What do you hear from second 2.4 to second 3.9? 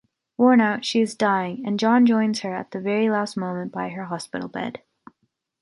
at the very last moment by